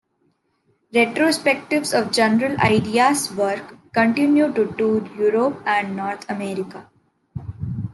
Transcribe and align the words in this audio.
Retrospectives 0.95 1.93
of 1.93 2.11
General 2.11 2.59
Idea's 2.59 3.31
work 3.35 3.77
continue 3.93 4.51
to 4.51 4.73
tour 4.75 5.05
Europe 5.15 5.61
and 5.63 5.95
North 5.95 6.27
America. 6.27 6.89